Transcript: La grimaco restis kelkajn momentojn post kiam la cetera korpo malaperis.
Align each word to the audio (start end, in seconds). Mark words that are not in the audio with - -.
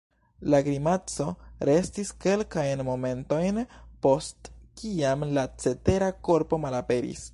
La 0.51 0.59
grimaco 0.67 1.25
restis 1.69 2.11
kelkajn 2.25 2.81
momentojn 2.87 3.59
post 4.07 4.51
kiam 4.81 5.27
la 5.39 5.45
cetera 5.67 6.09
korpo 6.31 6.61
malaperis. 6.65 7.27